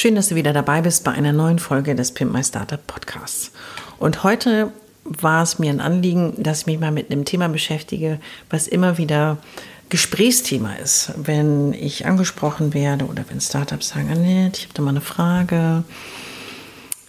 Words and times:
Schön, 0.00 0.14
dass 0.14 0.28
du 0.28 0.34
wieder 0.34 0.54
dabei 0.54 0.80
bist 0.80 1.04
bei 1.04 1.10
einer 1.10 1.34
neuen 1.34 1.58
Folge 1.58 1.94
des 1.94 2.12
Pimp 2.12 2.32
My 2.32 2.42
Startup 2.42 2.80
Podcasts. 2.86 3.52
Und 3.98 4.24
heute 4.24 4.72
war 5.04 5.42
es 5.42 5.58
mir 5.58 5.68
ein 5.68 5.82
Anliegen, 5.82 6.42
dass 6.42 6.60
ich 6.60 6.66
mich 6.68 6.80
mal 6.80 6.90
mit 6.90 7.10
einem 7.10 7.26
Thema 7.26 7.50
beschäftige, 7.50 8.18
was 8.48 8.66
immer 8.66 8.96
wieder 8.96 9.36
Gesprächsthema 9.90 10.72
ist, 10.76 11.12
wenn 11.16 11.74
ich 11.74 12.06
angesprochen 12.06 12.72
werde 12.72 13.04
oder 13.04 13.26
wenn 13.28 13.42
Startups 13.42 13.90
sagen, 13.90 14.08
Annette, 14.10 14.60
ich 14.60 14.64
habe 14.64 14.72
da 14.72 14.80
mal 14.80 14.88
eine 14.88 15.02
Frage. 15.02 15.84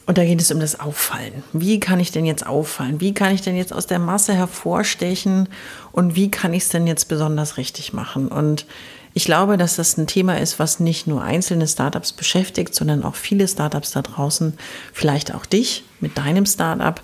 Und 0.05 0.17
da 0.17 0.25
geht 0.25 0.41
es 0.41 0.51
um 0.51 0.59
das 0.59 0.77
Auffallen. 0.77 1.43
Wie 1.53 1.79
kann 1.79 2.01
ich 2.01 2.11
denn 2.11 2.25
jetzt 2.25 2.45
auffallen? 2.45 2.99
Wie 2.99 3.13
kann 3.13 3.33
ich 3.33 3.41
denn 3.41 3.55
jetzt 3.55 3.71
aus 3.71 3.87
der 3.87 3.99
Masse 3.99 4.33
hervorstechen? 4.33 5.47
Und 5.93 6.17
wie 6.17 6.29
kann 6.29 6.53
ich 6.53 6.63
es 6.63 6.69
denn 6.69 6.87
jetzt 6.87 7.07
besonders 7.07 7.55
richtig 7.55 7.93
machen? 7.93 8.27
Und 8.27 8.65
ich 9.13 9.25
glaube, 9.25 9.57
dass 9.57 9.75
das 9.75 9.97
ein 9.97 10.07
Thema 10.07 10.39
ist, 10.39 10.59
was 10.59 10.79
nicht 10.79 11.07
nur 11.07 11.21
einzelne 11.21 11.67
Startups 11.67 12.13
beschäftigt, 12.13 12.73
sondern 12.73 13.03
auch 13.03 13.15
viele 13.15 13.47
Startups 13.47 13.91
da 13.91 14.01
draußen, 14.01 14.53
vielleicht 14.93 15.33
auch 15.33 15.45
dich 15.45 15.83
mit 15.99 16.17
deinem 16.17 16.45
Startup 16.45 17.01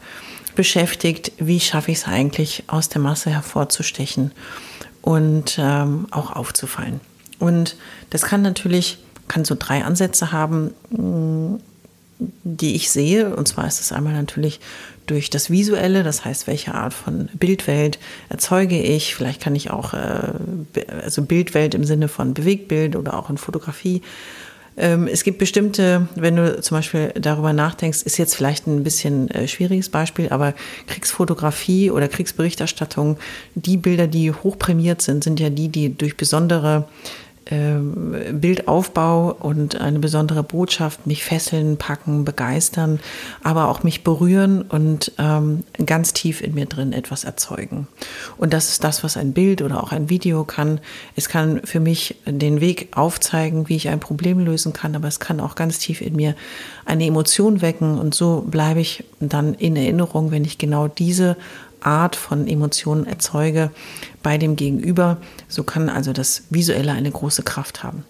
beschäftigt. 0.56 1.32
Wie 1.38 1.60
schaffe 1.60 1.92
ich 1.92 2.00
es 2.00 2.08
eigentlich, 2.08 2.64
aus 2.68 2.90
der 2.90 3.02
Masse 3.02 3.30
hervorzustechen? 3.30 4.32
und 5.08 5.58
ähm, 5.58 6.06
auch 6.12 6.34
aufzufallen. 6.34 7.00
Und 7.40 7.78
das 8.10 8.24
kann 8.24 8.42
natürlich, 8.42 8.98
kann 9.30 9.46
so 9.46 9.56
drei 9.58 9.86
Ansätze 9.86 10.34
haben, 10.34 10.74
mm, 10.90 11.62
die 12.44 12.76
ich 12.76 12.92
sehe. 12.92 13.34
Und 13.34 13.48
zwar 13.48 13.68
ist 13.68 13.80
es 13.80 13.94
einmal 13.94 14.12
natürlich 14.12 14.60
durch 15.08 15.30
das 15.30 15.50
Visuelle, 15.50 16.04
das 16.04 16.24
heißt, 16.24 16.48
welche 16.48 16.76
Art 16.76 16.94
von 16.94 17.30
Bildwelt 17.34 17.98
erzeuge 18.30 18.80
ich. 18.80 19.16
Vielleicht 19.16 19.42
kann 19.42 19.56
ich 19.56 19.72
auch, 19.72 19.94
äh, 19.94 20.34
also 21.04 21.24
Bildwelt 21.24 21.74
im 21.74 21.84
Sinne 21.84 22.08
von 22.08 22.34
Bewegtbild 22.34 22.96
oder 22.96 23.18
auch 23.18 23.30
in 23.30 23.38
Fotografie 23.38 24.02
ähm, 24.78 25.08
es 25.08 25.24
gibt 25.24 25.40
bestimmte, 25.40 26.08
wenn 26.16 26.36
du 26.36 26.62
zum 26.62 26.78
Beispiel 26.78 27.12
darüber 27.20 27.52
nachdenkst, 27.52 28.04
ist 28.04 28.18
jetzt 28.18 28.36
vielleicht 28.36 28.68
ein 28.68 28.84
bisschen 28.84 29.30
äh, 29.32 29.48
schwieriges 29.48 29.90
Beispiel, 29.90 30.30
aber 30.30 30.54
Kriegsfotografie 30.86 31.90
oder 31.90 32.08
Kriegsberichterstattung, 32.08 33.18
die 33.56 33.78
Bilder, 33.78 34.06
die 34.06 34.32
hochprämiert 34.32 35.02
sind, 35.02 35.24
sind 35.24 35.40
ja 35.40 35.50
die, 35.50 35.70
die 35.70 35.98
durch 35.98 36.16
besondere 36.16 36.88
Bildaufbau 37.50 39.36
und 39.40 39.80
eine 39.80 40.00
besondere 40.00 40.44
Botschaft 40.44 41.08
mich 41.08 41.24
fesseln, 41.24 41.78
packen, 41.78 42.26
begeistern, 42.26 43.00
aber 43.44 43.70
auch 43.70 43.84
mich 43.84 44.04
berühren 44.04 44.62
und 44.62 45.12
ähm, 45.18 45.64
ganz 45.86 46.14
tief 46.14 46.42
in 46.42 46.54
mir 46.56 46.66
drin 46.66 46.94
etwas 46.94 47.24
erzeugen. 47.24 47.88
Und 48.38 48.54
das 48.54 48.70
ist 48.70 48.84
das, 48.84 49.04
was 49.04 49.18
ein 49.18 49.34
Bild 49.34 49.62
oder 49.62 49.84
auch 49.84 49.92
ein 49.92 50.10
Video 50.10 50.44
kann. 50.44 50.80
Es 51.16 51.30
kann 51.30 51.62
für 51.64 51.80
mich 51.80 52.16
den 52.26 52.62
Weg 52.62 52.90
aufzeigen, 52.96 53.70
wie 53.70 53.76
ich 53.76 53.90
ein 53.90 54.00
Problem 54.00 54.40
lösen 54.40 54.74
kann, 54.74 54.96
aber 54.96 55.08
es 55.08 55.20
kann 55.20 55.40
auch 55.40 55.56
ganz 55.56 55.80
tief 55.80 56.02
in 56.02 56.16
mir 56.16 56.36
eine 56.86 57.06
Emotion 57.06 57.62
wecken 57.62 57.98
und 57.98 58.16
so 58.16 58.46
bleibe 58.48 58.80
ich 58.80 59.04
dann 59.20 59.54
in 59.54 59.76
Erinnerung, 59.76 60.32
wenn 60.32 60.46
ich 60.46 60.58
genau 60.58 60.88
diese 60.88 61.38
Art 61.82 62.16
von 62.16 62.48
Emotionen 62.48 63.06
erzeuge 63.06 63.72
bei 64.24 64.38
dem 64.38 64.56
Gegenüber. 64.56 65.18
So 65.48 65.64
kann 65.64 65.90
also 65.90 66.14
das 66.14 66.44
Visuelle 66.50 66.92
eine 66.92 67.12
große 67.12 67.44
Kraft 67.44 67.84
haben. 67.84 68.06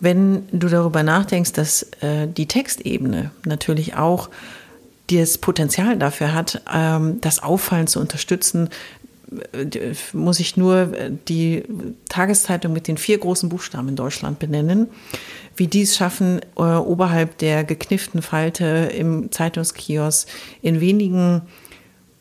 Wenn 0.00 0.48
du 0.50 0.68
darüber 0.68 1.02
nachdenkst, 1.02 1.52
dass 1.52 1.82
äh, 2.00 2.26
die 2.26 2.46
Textebene 2.46 3.30
natürlich 3.44 3.94
auch 3.96 4.30
das 5.10 5.38
Potenzial 5.38 5.98
dafür 5.98 6.32
hat, 6.32 6.62
ähm, 6.72 7.20
das 7.20 7.42
Auffallen 7.42 7.86
zu 7.86 8.00
unterstützen, 8.00 8.70
äh, 9.52 9.94
muss 10.12 10.40
ich 10.40 10.56
nur 10.56 10.92
äh, 10.94 11.10
die 11.28 11.62
Tageszeitung 12.08 12.72
mit 12.72 12.88
den 12.88 12.96
vier 12.96 13.18
großen 13.18 13.48
Buchstaben 13.48 13.88
in 13.88 13.96
Deutschland 13.96 14.38
benennen, 14.38 14.88
wie 15.56 15.66
die 15.66 15.82
es 15.82 15.96
schaffen, 15.96 16.40
äh, 16.56 16.62
oberhalb 16.62 17.38
der 17.38 17.64
geknifften 17.64 18.22
Falte 18.22 18.90
im 18.96 19.30
Zeitungskiosk 19.30 20.28
in 20.62 20.80
wenigen 20.80 21.42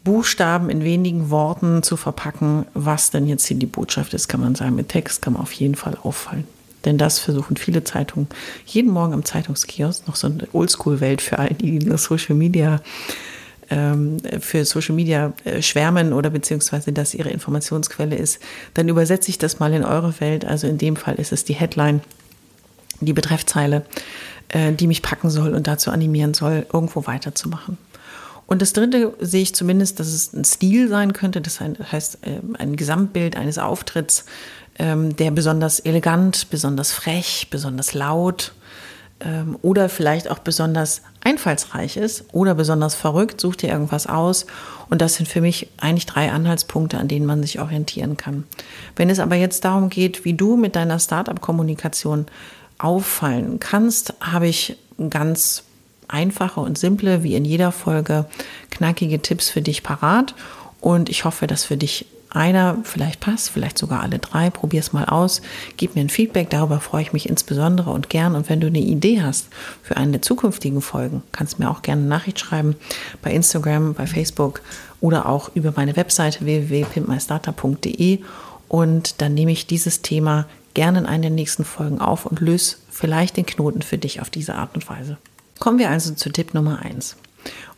Buchstaben 0.04 0.70
in 0.70 0.84
wenigen 0.84 1.30
Worten 1.30 1.84
zu 1.84 1.98
verpacken, 1.98 2.66
was 2.74 3.12
denn 3.12 3.28
jetzt 3.28 3.46
hier 3.46 3.58
die 3.58 3.66
Botschaft 3.66 4.14
ist, 4.14 4.28
kann 4.28 4.40
man 4.40 4.56
sagen. 4.56 4.76
Mit 4.76 4.90
Text 4.90 5.22
kann 5.22 5.34
man 5.34 5.42
auf 5.42 5.52
jeden 5.52 5.76
Fall 5.76 5.98
auffallen. 6.02 6.46
Denn 6.86 6.98
das 6.98 7.20
versuchen 7.20 7.58
viele 7.58 7.84
Zeitungen 7.84 8.28
jeden 8.66 8.92
Morgen 8.92 9.14
am 9.14 9.26
Zeitungskiosk, 9.26 10.08
noch 10.08 10.16
so 10.16 10.28
eine 10.28 10.48
Oldschool-Welt 10.54 11.22
für 11.22 11.38
all 11.38 11.50
die, 11.50 11.80
die 11.80 11.98
Social 11.98 12.36
Media 12.36 12.80
ähm, 13.70 14.18
für 14.40 14.66
Social 14.66 14.96
Media 14.96 15.34
äh, 15.44 15.62
schwärmen 15.62 16.14
oder 16.14 16.30
beziehungsweise 16.30 16.92
das 16.92 17.14
ihre 17.14 17.30
Informationsquelle 17.30 18.16
ist, 18.16 18.40
dann 18.74 18.88
übersetze 18.90 19.30
ich 19.30 19.38
das 19.38 19.60
mal 19.60 19.74
in 19.74 19.84
eure 19.84 20.20
Welt. 20.20 20.46
Also 20.46 20.68
in 20.68 20.78
dem 20.78 20.96
Fall 20.96 21.16
ist 21.16 21.32
es 21.32 21.44
die 21.44 21.54
Headline, 21.54 22.02
die 23.02 23.14
Betreffzeile, 23.14 23.86
äh, 24.50 24.74
die 24.74 24.88
mich 24.88 25.02
packen 25.02 25.30
soll 25.30 25.54
und 25.54 25.68
dazu 25.68 25.92
animieren 25.92 26.34
soll, 26.34 26.66
irgendwo 26.72 27.06
weiterzumachen. 27.06 27.78
Und 28.50 28.64
das 28.64 28.74
dritte 28.74 29.14
sehe 29.20 29.44
ich 29.44 29.54
zumindest, 29.54 30.00
dass 30.00 30.08
es 30.08 30.34
ein 30.34 30.44
Stil 30.44 30.90
sein 30.90 31.14
könnte. 31.14 31.40
Das 31.40 31.60
heißt, 31.62 32.18
ähm, 32.24 32.56
ein 32.58 32.76
Gesamtbild 32.76 33.38
eines 33.38 33.60
Auftritts, 33.60 34.26
ähm, 34.80 35.16
der 35.16 35.30
besonders 35.30 35.80
elegant, 35.80 36.50
besonders 36.50 36.92
frech, 36.92 37.50
besonders 37.52 37.94
laut 37.94 38.54
ähm, 39.20 39.56
oder 39.62 39.88
vielleicht 39.88 40.32
auch 40.32 40.40
besonders 40.40 41.04
einfallsreich 41.22 41.96
ist 41.96 42.26
oder 42.32 42.56
besonders 42.56 42.96
verrückt. 42.96 43.40
Such 43.40 43.58
dir 43.58 43.70
irgendwas 43.70 44.08
aus. 44.08 44.48
Und 44.90 45.00
das 45.00 45.14
sind 45.14 45.28
für 45.28 45.42
mich 45.42 45.70
eigentlich 45.78 46.08
drei 46.08 46.32
Anhaltspunkte, 46.32 46.98
an 46.98 47.08
denen 47.08 47.28
man 47.28 47.44
sich 47.44 47.60
orientieren 47.60 48.18
kann. 48.18 48.46
Wenn 48.96 49.12
es 49.12 49.20
aber 49.20 49.36
jetzt 49.36 49.64
darum 49.64 49.90
geht, 49.90 50.26
wie 50.26 50.34
du 50.34 50.58
mit 50.58 50.76
deiner 50.76 50.98
Startup-Kommunikation 50.98 52.26
auffallen 52.80 53.60
kannst, 53.60 54.16
habe 54.22 54.48
ich 54.48 54.76
ganz 55.12 55.66
einfache 56.10 56.60
und 56.60 56.78
simple, 56.78 57.24
wie 57.24 57.36
in 57.36 57.46
jeder 57.46 57.72
Folge, 57.72 58.26
knackige 58.70 59.22
Tipps 59.22 59.50
für 59.50 59.62
dich 59.62 59.84
parat. 59.84 60.36
Und 60.82 61.10
ich 61.10 61.26
hoffe, 61.26 61.48
dass 61.48 61.66
für 61.66 61.78
dich 61.78 62.06
einer 62.30 62.78
vielleicht 62.84 63.20
passt, 63.20 63.50
vielleicht 63.50 63.78
sogar 63.78 64.02
alle 64.02 64.20
drei. 64.20 64.50
Probier 64.50 64.80
es 64.80 64.94
mal 64.94 65.06
aus. 65.06 65.42
Gib 65.78 65.96
mir 65.96 66.02
ein 66.02 66.10
Feedback, 66.10 66.50
darüber 66.50 66.80
freue 66.80 67.02
ich 67.02 67.14
mich 67.14 67.28
insbesondere 67.28 67.90
und 67.90 68.10
gern. 68.10 68.36
Und 68.36 68.50
wenn 68.50 68.60
du 68.60 68.68
eine 68.68 68.80
Idee 68.80 69.22
hast 69.22 69.48
für 69.82 69.98
eine 69.98 70.14
der 70.14 70.22
zukünftigen 70.22 70.82
Folgen, 70.82 71.24
kannst 71.32 71.60
mir 71.60 71.70
auch 71.70 71.82
gerne 71.82 72.02
eine 72.02 72.10
Nachricht 72.10 72.40
schreiben 72.40 72.76
bei 73.22 73.32
Instagram, 73.32 73.94
bei 73.94 74.06
Facebook 74.06 74.62
oder 75.02 75.28
auch 75.28 75.50
über 75.56 75.74
meine 75.76 75.96
Webseite 75.96 76.46
www.pimpmystarter.de. 76.46 78.20
Und 78.68 79.22
dann 79.22 79.34
nehme 79.34 79.52
ich 79.52 79.66
dieses 79.66 80.04
Thema 80.04 80.46
gerne 80.76 81.00
in 81.00 81.06
einer 81.08 81.24
der 81.24 81.32
nächsten 81.32 81.66
Folgen 81.66 82.00
auf 82.00 82.28
und 82.28 82.40
löse 82.40 82.76
vielleicht 82.92 83.38
den 83.38 83.46
Knoten 83.46 83.82
für 83.82 83.98
dich 83.98 84.22
auf 84.22 84.30
diese 84.30 84.56
Art 84.56 84.76
und 84.76 84.88
Weise. 84.88 85.18
Kommen 85.60 85.80
wir 85.80 85.90
also 85.90 86.14
zu 86.14 86.32
Tipp 86.32 86.54
Nummer 86.54 86.80
eins. 86.80 87.18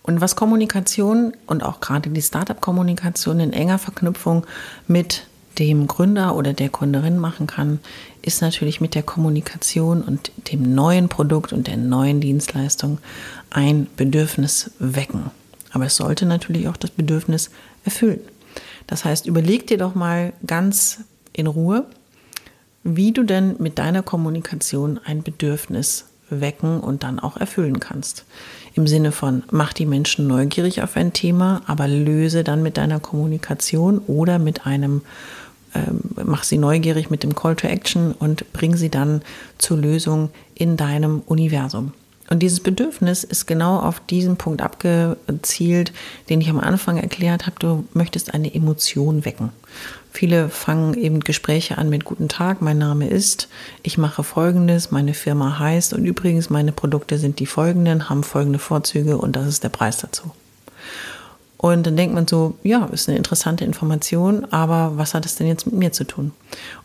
Und 0.04 0.22
was 0.22 0.36
Kommunikation 0.36 1.34
und 1.46 1.64
auch 1.64 1.80
gerade 1.80 2.10
die 2.10 2.22
Startup-Kommunikation 2.22 3.40
in 3.40 3.54
enger 3.54 3.80
Verknüpfung 3.80 4.46
mit 4.88 5.28
dem 5.60 5.88
Gründer 5.88 6.36
oder 6.36 6.54
der 6.54 6.70
Gründerin 6.70 7.18
machen 7.18 7.46
kann, 7.46 7.80
ist 8.22 8.42
natürlich 8.42 8.82
mit 8.82 8.96
der 8.96 9.04
Kommunikation 9.04 10.02
und 10.02 10.32
dem 10.52 10.74
neuen 10.74 11.10
Produkt 11.10 11.54
und 11.54 11.68
der 11.68 11.78
neuen 11.78 12.22
Dienstleistung 12.22 13.00
ein 13.50 13.88
Bedürfnis 13.98 14.72
wecken. 14.80 15.30
Aber 15.72 15.86
es 15.86 15.96
sollte 15.96 16.26
natürlich 16.26 16.68
auch 16.68 16.78
das 16.78 16.92
Bedürfnis 16.92 17.50
erfüllen. 17.84 18.22
Das 18.88 19.06
heißt, 19.06 19.26
überleg 19.26 19.68
dir 19.68 19.78
doch 19.78 19.96
mal 19.96 20.34
ganz 20.46 21.00
in 21.34 21.48
Ruhe, 21.48 21.86
wie 22.84 23.12
du 23.12 23.24
denn 23.24 23.56
mit 23.60 23.78
deiner 23.78 24.04
Kommunikation 24.04 25.00
ein 25.04 25.24
Bedürfnis 25.24 26.06
wecken 26.40 26.80
und 26.80 27.04
dann 27.04 27.20
auch 27.20 27.38
erfüllen 27.38 27.80
kannst. 27.80 28.26
Im 28.74 28.88
Sinne 28.88 29.12
von, 29.12 29.44
mach 29.52 29.74
die 29.74 29.86
Menschen 29.86 30.28
neugierig 30.28 30.82
auf 30.82 30.96
ein 30.96 31.14
Thema, 31.14 31.62
aber 31.68 31.88
löse 31.88 32.44
dann 32.44 32.64
mit 32.64 32.78
deiner 32.78 33.00
Kommunikation 33.00 34.00
oder 34.08 34.40
mit 34.40 34.66
einem 34.66 35.02
ähm, 35.74 36.02
mach 36.26 36.44
sie 36.44 36.58
neugierig 36.58 37.10
mit 37.10 37.24
dem 37.24 37.36
Call 37.36 37.56
to 37.56 37.68
Action 37.68 38.12
und 38.14 38.52
bring 38.54 38.76
sie 38.76 38.90
dann 38.90 39.22
zur 39.58 39.78
Lösung 39.78 40.30
in 40.56 40.78
deinem 40.78 41.22
Universum. 41.26 41.94
Und 42.30 42.40
dieses 42.40 42.62
Bedürfnis 42.62 43.26
ist 43.26 43.46
genau 43.46 43.80
auf 43.80 44.00
diesen 44.00 44.38
Punkt 44.38 44.62
abgezielt, 44.62 45.92
den 46.30 46.40
ich 46.40 46.50
am 46.50 46.62
Anfang 46.62 46.98
erklärt 46.98 47.46
habe. 47.46 47.58
Du 47.60 47.86
möchtest 47.94 48.34
eine 48.34 48.54
Emotion 48.54 49.26
wecken. 49.26 49.50
Viele 50.12 50.50
fangen 50.50 50.94
eben 50.94 51.22
Gespräche 51.22 51.78
an 51.78 51.90
mit 51.90 52.04
Guten 52.04 52.28
Tag, 52.28 52.62
mein 52.62 52.78
Name 52.78 53.08
ist, 53.08 53.48
ich 53.82 53.98
mache 53.98 54.24
Folgendes, 54.24 54.92
meine 54.92 55.14
Firma 55.14 55.58
heißt 55.58 55.94
und 55.94 56.06
übrigens 56.06 56.50
meine 56.50 56.74
Produkte 56.74 57.18
sind 57.18 57.40
die 57.40 57.46
folgenden, 57.46 58.10
haben 58.10 58.24
folgende 58.24 58.60
Vorzüge 58.60 59.18
und 59.18 59.38
das 59.38 59.48
ist 59.48 59.64
der 59.64 59.70
Preis 59.70 59.98
dazu. 59.98 60.32
Und 61.62 61.86
dann 61.86 61.96
denkt 61.96 62.16
man 62.16 62.28
so, 62.28 62.56
ja, 62.64 62.86
ist 62.86 63.08
eine 63.08 63.20
interessante 63.20 63.64
Information, 63.64 64.52
aber 64.52 64.94
was 64.96 65.14
hat 65.14 65.28
es 65.28 65.36
denn 65.36 65.46
jetzt 65.46 65.68
mit 65.68 65.76
mir 65.76 65.92
zu 65.92 66.06
tun? 66.06 66.32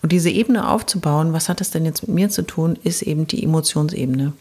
Und 0.03 0.13
diese 0.13 0.29
Ebene 0.29 0.69
aufzubauen, 0.69 1.33
was 1.33 1.49
hat 1.49 1.63
es 1.63 1.71
denn 1.71 1.87
jetzt 1.87 2.07
mit 2.07 2.15
mir 2.15 2.29
zu 2.29 2.43
tun, 2.43 2.79
ist 2.85 3.01
eben 3.01 3.27
die 3.27 3.43
Emotionsebene. 3.43 4.35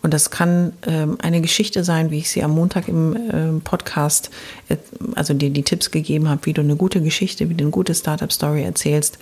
Und 0.00 0.14
das 0.14 0.30
kann 0.30 0.72
ähm, 0.86 1.18
eine 1.20 1.40
Geschichte 1.40 1.82
sein, 1.82 2.12
wie 2.12 2.18
ich 2.18 2.30
sie 2.30 2.44
am 2.44 2.52
Montag 2.52 2.86
im 2.86 3.16
ähm, 3.32 3.60
Podcast, 3.60 4.30
äh, 4.68 4.76
also 5.16 5.34
dir 5.34 5.50
die 5.50 5.64
Tipps 5.64 5.90
gegeben 5.90 6.28
habe, 6.28 6.46
wie 6.46 6.52
du 6.52 6.60
eine 6.60 6.76
gute 6.76 7.00
Geschichte, 7.00 7.48
wie 7.48 7.54
du 7.54 7.64
eine 7.64 7.72
gute 7.72 7.96
Startup-Story 7.96 8.62
erzählst, 8.62 9.18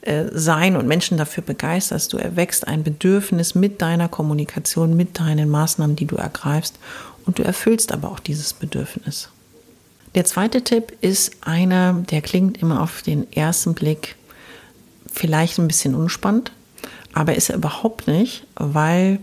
äh, 0.00 0.24
sein 0.32 0.74
und 0.74 0.88
Menschen 0.88 1.18
dafür 1.18 1.44
begeisterst. 1.44 2.12
Du 2.12 2.16
erwächst 2.16 2.66
ein 2.66 2.82
Bedürfnis 2.82 3.54
mit 3.54 3.80
deiner 3.80 4.08
Kommunikation, 4.08 4.96
mit 4.96 5.20
deinen 5.20 5.48
Maßnahmen, 5.50 5.94
die 5.94 6.06
du 6.06 6.16
ergreifst. 6.16 6.80
Und 7.26 7.38
du 7.38 7.44
erfüllst 7.44 7.92
aber 7.92 8.10
auch 8.10 8.18
dieses 8.18 8.54
Bedürfnis. 8.54 9.28
Der 10.14 10.24
zweite 10.24 10.62
Tipp 10.62 10.92
ist 11.00 11.32
einer, 11.42 11.92
der 12.10 12.20
klingt 12.20 12.58
immer 12.58 12.82
auf 12.82 13.02
den 13.02 13.32
ersten 13.32 13.74
Blick 13.74 14.16
vielleicht 15.10 15.58
ein 15.58 15.68
bisschen 15.68 15.94
unspannend, 15.94 16.52
aber 17.12 17.36
ist 17.36 17.50
er 17.50 17.56
überhaupt 17.56 18.06
nicht, 18.06 18.46
weil 18.56 19.20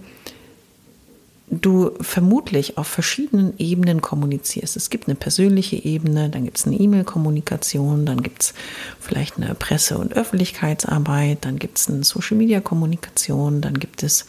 du 1.50 1.92
vermutlich 2.02 2.78
auf 2.78 2.88
verschiedenen 2.88 3.54
Ebenen 3.58 4.02
kommunizierst. 4.02 4.76
Es 4.76 4.90
gibt 4.90 5.08
eine 5.08 5.16
persönliche 5.16 5.78
Ebene, 5.78 6.30
dann 6.30 6.44
gibt 6.44 6.58
es 6.58 6.68
eine 6.68 6.78
E-Mail-Kommunikation, 6.78 8.06
dann 8.06 8.22
gibt 8.22 8.44
es 8.44 8.54
vielleicht 9.00 9.38
eine 9.38 9.56
Presse- 9.56 9.98
und 9.98 10.14
Öffentlichkeitsarbeit, 10.14 11.40
dann 11.42 11.58
gibt 11.58 11.78
es 11.78 11.90
eine 11.90 12.04
Social-Media-Kommunikation, 12.04 13.62
dann 13.62 13.80
gibt 13.80 14.04
es 14.04 14.26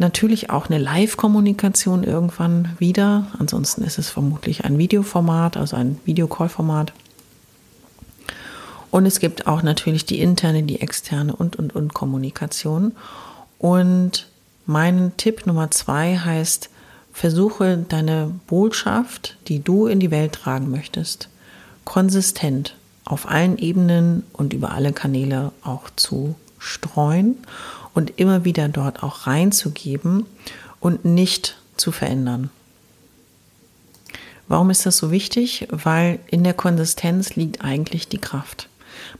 Natürlich 0.00 0.48
auch 0.48 0.70
eine 0.70 0.78
Live-Kommunikation 0.78 2.04
irgendwann 2.04 2.74
wieder. 2.78 3.26
Ansonsten 3.38 3.84
ist 3.84 3.98
es 3.98 4.08
vermutlich 4.08 4.64
ein 4.64 4.78
Videoformat, 4.78 5.58
also 5.58 5.76
ein 5.76 6.00
Videocall-Format. 6.06 6.94
Und 8.90 9.04
es 9.04 9.20
gibt 9.20 9.46
auch 9.46 9.62
natürlich 9.62 10.06
die 10.06 10.20
interne, 10.20 10.62
die 10.62 10.80
externe 10.80 11.36
und, 11.36 11.56
und, 11.56 11.76
und 11.76 11.92
Kommunikation. 11.92 12.92
Und 13.58 14.26
mein 14.64 15.12
Tipp 15.18 15.46
Nummer 15.46 15.70
zwei 15.70 16.16
heißt, 16.16 16.70
versuche 17.12 17.76
deine 17.76 18.32
Botschaft, 18.46 19.36
die 19.48 19.62
du 19.62 19.86
in 19.86 20.00
die 20.00 20.10
Welt 20.10 20.32
tragen 20.32 20.70
möchtest, 20.70 21.28
konsistent 21.84 22.74
auf 23.04 23.28
allen 23.28 23.58
Ebenen 23.58 24.22
und 24.32 24.54
über 24.54 24.70
alle 24.70 24.94
Kanäle 24.94 25.52
auch 25.62 25.90
zu 25.94 26.36
streuen 26.58 27.36
und 28.00 28.18
immer 28.18 28.46
wieder 28.46 28.68
dort 28.68 29.02
auch 29.02 29.26
reinzugeben 29.26 30.24
und 30.80 31.04
nicht 31.04 31.58
zu 31.76 31.92
verändern. 31.92 32.48
Warum 34.48 34.70
ist 34.70 34.86
das 34.86 34.96
so 34.96 35.10
wichtig? 35.10 35.68
Weil 35.70 36.18
in 36.26 36.42
der 36.42 36.54
Konsistenz 36.54 37.36
liegt 37.36 37.62
eigentlich 37.62 38.08
die 38.08 38.18
Kraft. 38.18 38.68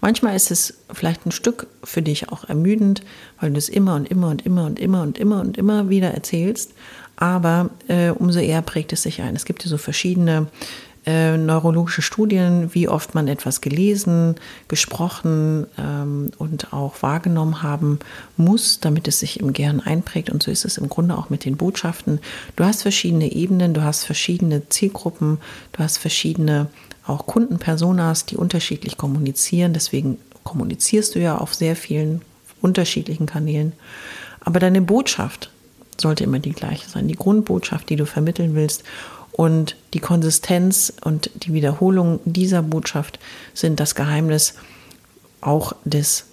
Manchmal 0.00 0.34
ist 0.34 0.50
es 0.50 0.78
vielleicht 0.90 1.26
ein 1.26 1.30
Stück 1.30 1.66
für 1.84 2.00
dich 2.00 2.30
auch 2.30 2.44
ermüdend, 2.44 3.02
weil 3.38 3.50
du 3.50 3.58
es 3.58 3.68
immer 3.68 3.96
und 3.96 4.10
immer 4.10 4.28
und 4.28 4.46
immer 4.46 4.64
und 4.64 4.78
immer 4.78 5.02
und 5.02 5.18
immer 5.18 5.40
und 5.40 5.58
immer 5.58 5.90
wieder 5.90 6.12
erzählst. 6.12 6.72
Aber 7.16 7.68
äh, 7.88 8.10
umso 8.10 8.40
eher 8.40 8.62
prägt 8.62 8.94
es 8.94 9.02
sich 9.02 9.20
ein. 9.20 9.36
Es 9.36 9.44
gibt 9.44 9.62
ja 9.62 9.68
so 9.68 9.76
verschiedene 9.76 10.46
äh, 11.10 11.36
neurologische 11.36 12.02
Studien, 12.02 12.72
wie 12.72 12.88
oft 12.88 13.14
man 13.16 13.26
etwas 13.26 13.60
gelesen, 13.60 14.36
gesprochen 14.68 15.66
ähm, 15.76 16.30
und 16.38 16.72
auch 16.72 17.02
wahrgenommen 17.02 17.62
haben 17.62 17.98
muss, 18.36 18.78
damit 18.78 19.08
es 19.08 19.18
sich 19.18 19.40
im 19.40 19.52
Gehirn 19.52 19.80
einprägt. 19.80 20.30
Und 20.30 20.42
so 20.42 20.52
ist 20.52 20.64
es 20.64 20.78
im 20.78 20.88
Grunde 20.88 21.18
auch 21.18 21.28
mit 21.28 21.44
den 21.44 21.56
Botschaften. 21.56 22.20
Du 22.54 22.64
hast 22.64 22.82
verschiedene 22.82 23.32
Ebenen, 23.32 23.74
du 23.74 23.82
hast 23.82 24.04
verschiedene 24.04 24.68
Zielgruppen, 24.68 25.38
du 25.72 25.78
hast 25.80 25.98
verschiedene 25.98 26.68
auch 27.06 27.26
Kundenpersonas, 27.26 28.26
die 28.26 28.36
unterschiedlich 28.36 28.96
kommunizieren. 28.96 29.72
Deswegen 29.72 30.18
kommunizierst 30.44 31.16
du 31.16 31.18
ja 31.18 31.38
auf 31.38 31.54
sehr 31.54 31.74
vielen 31.74 32.22
unterschiedlichen 32.60 33.26
Kanälen. 33.26 33.72
Aber 34.40 34.60
deine 34.60 34.80
Botschaft 34.80 35.50
sollte 36.00 36.24
immer 36.24 36.38
die 36.38 36.52
gleiche 36.52 36.88
sein, 36.88 37.08
die 37.08 37.16
Grundbotschaft, 37.16 37.90
die 37.90 37.96
du 37.96 38.06
vermitteln 38.06 38.54
willst. 38.54 38.84
Und 39.32 39.76
die 39.94 40.00
Konsistenz 40.00 40.92
und 41.02 41.30
die 41.34 41.52
Wiederholung 41.52 42.20
dieser 42.24 42.62
Botschaft 42.62 43.18
sind 43.54 43.80
das 43.80 43.94
Geheimnis 43.94 44.54
auch 45.40 45.74
des 45.84 46.26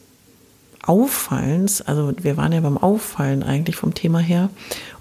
Auffallens. 0.84 1.82
Also 1.82 2.14
wir 2.22 2.38
waren 2.38 2.54
ja 2.54 2.62
beim 2.62 2.78
Auffallen 2.78 3.44
eigentlich 3.44 3.76
vom 3.76 3.94
Thema 3.94 4.20
her. 4.20 4.50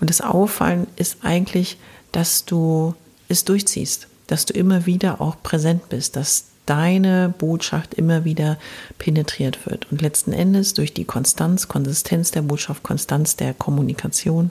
Und 0.01 0.11
das 0.11 0.21
Auffallen 0.21 0.87
ist 0.97 1.19
eigentlich, 1.23 1.79
dass 2.13 2.45
du 2.45 2.95
es 3.29 3.45
durchziehst, 3.45 4.09
dass 4.27 4.47
du 4.47 4.55
immer 4.55 4.87
wieder 4.87 5.21
auch 5.21 5.37
präsent 5.43 5.89
bist, 5.89 6.17
dass 6.17 6.47
deine 6.67 7.33
Botschaft 7.39 7.95
immer 7.95 8.25
wieder 8.25 8.59
penetriert 8.99 9.67
wird. 9.67 9.91
Und 9.91 10.03
letzten 10.03 10.33
Endes 10.33 10.75
durch 10.75 10.93
die 10.93 11.05
Konstanz, 11.05 11.69
Konsistenz 11.69 12.33
der 12.33 12.43
Botschaft, 12.43 12.83
Konstanz 12.83 13.37
der 13.37 13.55
Kommunikation 13.55 14.51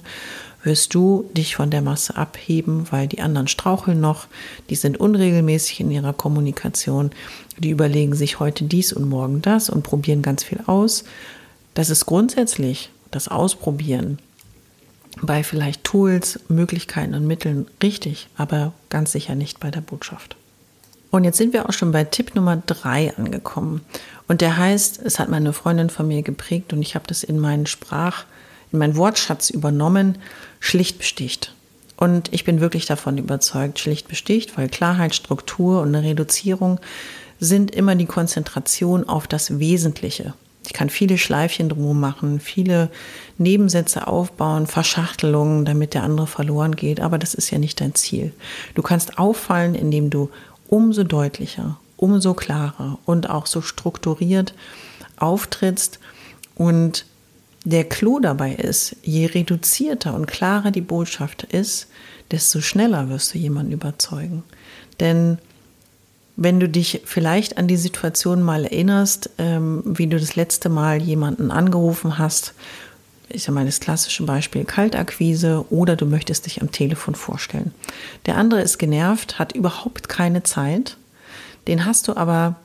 wirst 0.65 0.93
du 0.93 1.29
dich 1.33 1.55
von 1.55 1.69
der 1.69 1.81
Masse 1.81 2.17
abheben, 2.17 2.87
weil 2.91 3.07
die 3.07 3.21
anderen 3.21 3.47
straucheln 3.47 4.01
noch, 4.01 4.27
die 4.69 4.75
sind 4.75 4.99
unregelmäßig 4.99 5.79
in 5.79 5.91
ihrer 5.91 6.13
Kommunikation, 6.13 7.11
die 7.57 7.69
überlegen 7.69 8.15
sich 8.15 8.39
heute 8.39 8.65
dies 8.65 8.91
und 8.91 9.07
morgen 9.07 9.41
das 9.41 9.69
und 9.69 9.83
probieren 9.83 10.21
ganz 10.21 10.43
viel 10.43 10.59
aus. 10.65 11.03
Das 11.73 11.89
ist 11.89 12.05
grundsätzlich 12.05 12.89
das 13.11 13.27
Ausprobieren 13.27 14.19
bei 15.21 15.43
vielleicht 15.43 15.83
Tools, 15.83 16.39
Möglichkeiten 16.49 17.13
und 17.13 17.27
Mitteln 17.27 17.67
richtig, 17.81 18.27
aber 18.35 18.73
ganz 18.89 19.11
sicher 19.11 19.35
nicht 19.35 19.59
bei 19.59 19.71
der 19.71 19.81
Botschaft. 19.81 20.35
Und 21.11 21.23
jetzt 21.23 21.37
sind 21.37 21.53
wir 21.53 21.69
auch 21.69 21.73
schon 21.73 21.93
bei 21.93 22.03
Tipp 22.03 22.35
Nummer 22.35 22.61
drei 22.65 23.15
angekommen. 23.15 23.81
Und 24.27 24.41
der 24.41 24.57
heißt, 24.57 25.01
es 25.01 25.17
hat 25.17 25.29
meine 25.29 25.53
Freundin 25.53 25.89
von 25.89 26.07
mir 26.07 26.23
geprägt 26.23 26.73
und 26.73 26.81
ich 26.81 26.95
habe 26.95 27.07
das 27.07 27.23
in 27.23 27.39
meinen 27.39 27.67
Sprach, 27.67 28.25
in 28.71 28.79
meinen 28.79 28.95
Wortschatz 28.95 29.49
übernommen 29.49 30.17
schlicht 30.59 30.97
besticht. 30.97 31.53
Und 31.97 32.33
ich 32.33 32.43
bin 32.43 32.59
wirklich 32.59 32.85
davon 32.85 33.17
überzeugt, 33.17 33.79
schlicht 33.79 34.07
besticht, 34.07 34.57
weil 34.57 34.67
Klarheit, 34.67 35.15
Struktur 35.15 35.81
und 35.81 35.95
eine 35.95 36.05
Reduzierung 36.05 36.79
sind 37.39 37.73
immer 37.73 37.95
die 37.95 38.05
Konzentration 38.05 39.07
auf 39.07 39.27
das 39.27 39.59
Wesentliche. 39.59 40.33
Ich 40.65 40.73
kann 40.73 40.89
viele 40.89 41.17
Schleifchen 41.17 41.69
drum 41.69 41.99
machen, 41.99 42.39
viele 42.39 42.89
Nebensätze 43.37 44.07
aufbauen, 44.07 44.65
Verschachtelungen, 44.65 45.63
damit 45.63 45.93
der 45.93 46.03
andere 46.03 46.27
verloren 46.27 46.75
geht, 46.75 46.99
aber 46.99 47.17
das 47.17 47.33
ist 47.33 47.51
ja 47.51 47.59
nicht 47.59 47.79
dein 47.81 47.93
Ziel. 47.93 48.33
Du 48.73 48.81
kannst 48.81 49.19
auffallen, 49.19 49.75
indem 49.75 50.09
du 50.09 50.29
umso 50.67 51.03
deutlicher, 51.03 51.77
umso 51.97 52.33
klarer 52.33 52.97
und 53.05 53.29
auch 53.29 53.45
so 53.45 53.61
strukturiert 53.61 54.53
auftrittst 55.17 55.99
und 56.55 57.05
der 57.65 57.83
Clou 57.83 58.19
dabei 58.19 58.53
ist, 58.53 58.95
je 59.01 59.25
reduzierter 59.25 60.13
und 60.13 60.27
klarer 60.27 60.71
die 60.71 60.81
Botschaft 60.81 61.43
ist, 61.43 61.87
desto 62.31 62.61
schneller 62.61 63.09
wirst 63.09 63.33
du 63.33 63.39
jemanden 63.39 63.73
überzeugen. 63.73 64.43
Denn 64.99 65.39
wenn 66.37 66.59
du 66.59 66.69
dich 66.69 67.01
vielleicht 67.05 67.57
an 67.57 67.67
die 67.67 67.77
Situation 67.77 68.41
mal 68.41 68.65
erinnerst, 68.65 69.31
ähm, 69.39 69.81
wie 69.85 70.07
du 70.07 70.19
das 70.19 70.35
letzte 70.35 70.69
Mal 70.69 71.01
jemanden 71.01 71.49
angerufen 71.49 72.17
hast, 72.17 72.53
ich 73.29 73.49
meine 73.49 73.65
das 73.65 73.79
klassische 73.79 74.23
Beispiel 74.23 74.63
Kaltakquise 74.63 75.65
oder 75.71 75.95
du 75.95 76.05
möchtest 76.05 76.45
dich 76.45 76.61
am 76.61 76.71
Telefon 76.71 77.15
vorstellen. 77.15 77.73
Der 78.27 78.37
andere 78.37 78.61
ist 78.61 78.77
genervt, 78.77 79.39
hat 79.39 79.53
überhaupt 79.53 80.07
keine 80.07 80.43
Zeit, 80.43 80.97
den 81.67 81.85
hast 81.85 82.07
du 82.07 82.15
aber 82.15 82.57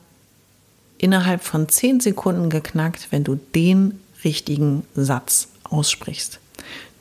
innerhalb 0.99 1.43
von 1.43 1.67
zehn 1.67 1.99
Sekunden 1.99 2.51
geknackt, 2.51 3.07
wenn 3.09 3.23
du 3.23 3.39
den 3.55 3.99
richtigen 4.23 4.83
Satz 4.95 5.49
aussprichst, 5.63 6.39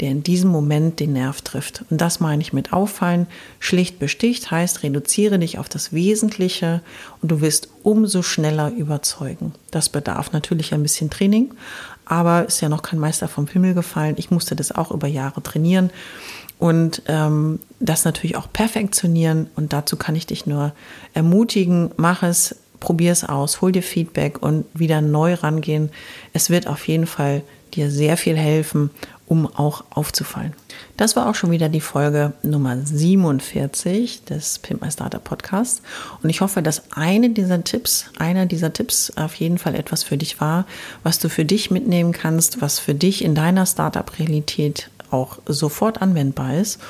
der 0.01 0.11
in 0.11 0.23
diesem 0.23 0.51
Moment 0.51 1.01
den 1.01 1.13
Nerv 1.13 1.43
trifft. 1.43 1.85
Und 1.91 2.01
das 2.01 2.21
meine 2.21 2.43
ich 2.43 2.53
mit 2.53 2.73
auffallen. 2.73 3.27
Schlicht 3.59 3.99
besticht 3.99 4.51
heißt, 4.51 4.83
reduziere 4.83 5.39
dich 5.39 5.59
auf 5.59 5.69
das 5.69 5.93
Wesentliche 5.93 6.83
und 7.21 7.31
du 7.31 7.41
wirst 7.41 7.69
umso 7.83 8.23
schneller 8.23 8.71
überzeugen. 8.71 9.53
Das 9.71 9.89
bedarf 9.89 10.33
natürlich 10.33 10.73
ein 10.73 10.83
bisschen 10.83 11.11
Training, 11.11 11.53
aber 12.05 12.47
ist 12.47 12.61
ja 12.61 12.69
noch 12.69 12.83
kein 12.83 12.99
Meister 12.99 13.29
vom 13.29 13.47
Himmel 13.47 13.75
gefallen. 13.75 14.17
Ich 14.19 14.31
musste 14.31 14.57
das 14.57 14.73
auch 14.73 14.91
über 14.91 15.07
Jahre 15.07 15.43
trainieren 15.43 15.91
und 16.59 17.03
ähm, 17.07 17.59
das 17.81 18.05
natürlich 18.05 18.37
auch 18.37 18.53
perfektionieren. 18.53 19.49
Und 19.57 19.73
dazu 19.73 19.97
kann 19.97 20.15
ich 20.15 20.27
dich 20.27 20.47
nur 20.47 20.73
ermutigen, 21.15 21.91
mach 21.97 22.23
es, 22.23 22.57
probier 22.81 23.13
es 23.13 23.25
aus, 23.25 23.61
hol 23.61 23.73
dir 23.73 23.83
Feedback 23.83 24.43
und 24.43 24.65
wieder 24.75 25.01
neu 25.01 25.35
rangehen. 25.35 25.91
Es 26.33 26.51
wird 26.51 26.67
auf 26.67 26.89
jeden 26.89 27.07
Fall 27.07 27.43
dir 27.75 27.91
sehr 27.91 28.17
viel 28.17 28.37
helfen, 28.37 28.91
um 29.27 29.47
auch 29.47 29.85
aufzufallen. 29.91 30.55
Das 30.97 31.15
war 31.15 31.29
auch 31.29 31.37
schon 31.37 31.53
wieder 31.53 31.69
die 31.69 31.81
Folge 31.81 32.33
Nummer 32.43 32.77
47 32.77 34.25
des 34.25 34.59
Pimp 34.59 34.83
My 34.83 34.91
Startup 34.91 35.23
Podcasts. 35.23 35.83
Und 36.21 36.31
ich 36.31 36.41
hoffe, 36.41 36.63
dass 36.63 36.83
eine 36.93 37.31
dieser 37.31 37.63
Tipps, 37.63 38.07
einer 38.19 38.47
dieser 38.47 38.73
Tipps 38.73 39.13
auf 39.17 39.37
jeden 39.37 39.59
Fall 39.59 39.77
etwas 39.77 40.03
für 40.03 40.17
dich 40.17 40.41
war, 40.41 40.67
was 41.05 41.21
du 41.21 41.29
für 41.29 41.45
dich 41.45 41.71
mitnehmen 41.71 42.11
kannst, 42.11 42.61
was 42.61 42.81
für 42.81 42.95
dich 42.95 43.23
in 43.25 43.37
deiner 43.37 43.67
Startup-Realität 43.67 44.91
auch 45.13 45.39
sofort 45.47 46.03
anwendbar 46.03 46.57
ist 46.57 46.81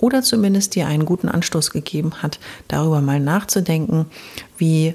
oder 0.00 0.22
zumindest 0.22 0.76
dir 0.76 0.86
einen 0.86 1.04
guten 1.04 1.28
Anstoß 1.28 1.70
gegeben 1.70 2.22
hat, 2.22 2.38
darüber 2.68 3.00
mal 3.00 3.18
nachzudenken, 3.18 4.06
wie 4.56 4.94